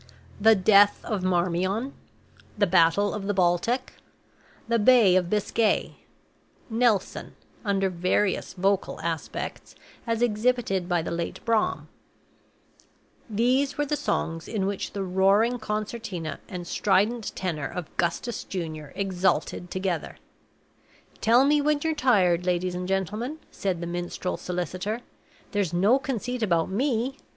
"The 0.39 0.55
Death 0.55 1.05
of 1.05 1.21
Marmion," 1.21 1.93
"The 2.57 2.65
Battle 2.65 3.13
of 3.13 3.27
the 3.27 3.35
Baltic," 3.35 3.93
"The 4.67 4.79
Bay 4.79 5.15
of 5.15 5.29
Biscay," 5.29 5.95
"Nelson," 6.71 7.35
under 7.63 7.87
various 7.87 8.55
vocal 8.55 8.99
aspects, 9.01 9.75
as 10.07 10.23
exhibited 10.23 10.89
by 10.89 11.03
the 11.03 11.11
late 11.11 11.39
Braham 11.45 11.87
these 13.29 13.77
were 13.77 13.85
the 13.85 13.95
songs 13.95 14.47
in 14.47 14.65
which 14.65 14.93
the 14.93 15.03
roaring 15.03 15.59
concertina 15.59 16.39
and 16.49 16.65
strident 16.65 17.31
tenor 17.35 17.67
of 17.67 17.95
Gustus 17.97 18.43
Junior 18.43 18.93
exulted 18.95 19.69
together. 19.69 20.17
"Tell 21.21 21.45
me 21.45 21.61
when 21.61 21.79
you're 21.83 21.93
tired, 21.93 22.43
ladies 22.47 22.73
and 22.73 22.87
gentlemen," 22.87 23.37
said 23.51 23.81
the 23.81 23.85
minstrel 23.85 24.35
solicitor. 24.37 25.01
"There's 25.51 25.73
no 25.73 25.99
conceit 25.99 26.41
about 26.41 26.71
me. 26.71 27.17